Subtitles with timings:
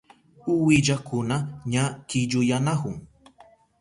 [0.53, 1.37] Uwillakuna
[1.73, 2.95] ña killuyanahun.